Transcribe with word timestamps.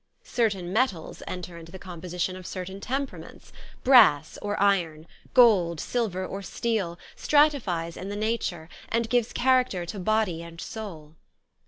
Certain 0.23 0.73
metals 0.73 1.21
enter 1.27 1.59
into 1.59 1.71
the 1.71 1.77
composition 1.77 2.35
of 2.35 2.47
certain 2.47 2.81
temperaments: 2.81 3.53
brass 3.83 4.39
or 4.41 4.59
iron, 4.59 5.05
gold, 5.35 5.79
silver, 5.79 6.25
or 6.25 6.41
steel, 6.41 6.97
stratifies 7.15 7.95
in 7.95 8.09
the 8.09 8.15
nature, 8.15 8.67
and 8.89 9.11
gives 9.11 9.31
character 9.31 9.85
to 9.85 9.99
body 9.99 10.41
and 10.41 10.59
soul. 10.59 11.13